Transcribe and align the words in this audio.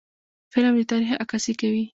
فلم 0.53 0.73
د 0.77 0.81
تاریخ 0.91 1.09
عکاسي 1.23 1.53
کوي 1.61 1.83